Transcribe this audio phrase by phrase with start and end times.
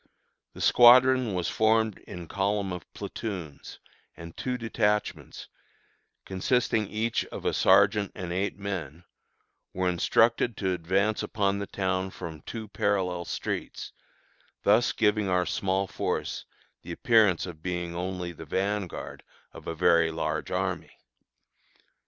[0.53, 3.77] The squadron was formed in column of platoons,
[4.17, 5.47] and two detachments,
[6.25, 9.03] consisting each of a sergeant and eight men,
[9.75, 13.93] were instructed to advance upon the town from two parallel streets,
[14.63, 16.45] thus giving our small force
[16.81, 19.21] the appearance of being only the vanguard
[19.51, 20.97] of a very large army.